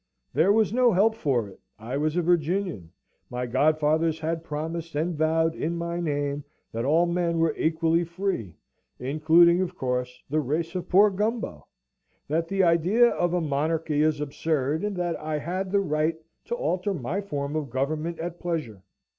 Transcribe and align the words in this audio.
There 0.33 0.51
was 0.51 0.73
no 0.73 0.91
help 0.93 1.13
for 1.13 1.47
it; 1.47 1.59
I 1.77 1.95
was 1.95 2.17
a 2.17 2.23
Virginian 2.23 2.91
my 3.29 3.45
godfathers 3.45 4.19
had 4.19 4.43
promised 4.43 4.95
and 4.95 5.15
vowed, 5.15 5.53
in 5.53 5.75
my 5.77 5.99
name, 5.99 6.43
that 6.71 6.85
all 6.85 7.05
men 7.05 7.37
were 7.37 7.53
equally 7.55 8.03
free 8.03 8.55
(including, 8.99 9.61
of 9.61 9.77
course, 9.77 10.23
the 10.27 10.39
race 10.39 10.73
of 10.73 10.89
poor 10.89 11.11
Gumbo), 11.11 11.67
that 12.27 12.47
the 12.47 12.63
idea 12.63 13.09
of 13.09 13.35
a 13.35 13.41
monarchy 13.41 14.01
is 14.01 14.19
absurd, 14.19 14.83
and 14.83 14.95
that 14.95 15.19
I 15.19 15.37
had 15.37 15.71
the 15.71 15.81
right 15.81 16.19
to 16.45 16.55
alter 16.55 16.95
my 16.95 17.21
form 17.21 17.55
of 17.55 17.69
government 17.69 18.17
at 18.17 18.39
pleasure. 18.39 18.81